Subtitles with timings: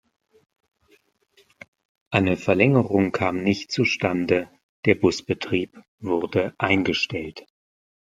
[2.09, 4.49] Eine Verlängerung kam nicht zustande,
[4.85, 7.45] der Busbetrieb wurde eingestellt.